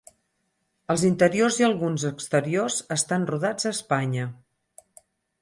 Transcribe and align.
Els 0.93 1.03
interiors 1.09 1.59
i 1.63 1.65
alguns 1.67 2.05
exteriors 2.09 2.79
estan 2.97 3.29
rodats 3.33 3.69
a 3.71 3.75
Espanya. 3.79 4.27